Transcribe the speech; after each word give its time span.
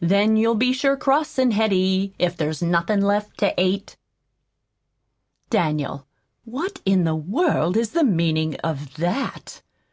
Then 0.00 0.36
you'll 0.36 0.58
sure 0.72 0.96
be 0.96 0.98
cross 0.98 1.38
an' 1.38 1.52
heady, 1.52 2.12
If 2.18 2.36
there's 2.36 2.60
nothin' 2.60 3.00
left 3.02 3.38
to 3.38 3.54
ate." 3.56 3.96
"Daniel, 5.48 6.08
what 6.44 6.82
in 6.84 7.04
the 7.04 7.14
world 7.14 7.76
is 7.76 7.90
the 7.90 8.02
meaning 8.02 8.56
of 8.64 8.94
that?" 8.94 9.62